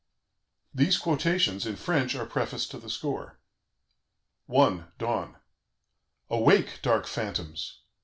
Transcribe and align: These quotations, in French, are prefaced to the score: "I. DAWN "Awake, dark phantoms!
These 0.73 0.97
quotations, 0.97 1.67
in 1.67 1.75
French, 1.75 2.15
are 2.15 2.25
prefaced 2.25 2.71
to 2.71 2.79
the 2.79 2.89
score: 2.89 3.39
"I. 4.51 4.85
DAWN 4.97 5.35
"Awake, 6.27 6.79
dark 6.81 7.05
phantoms! 7.05 7.81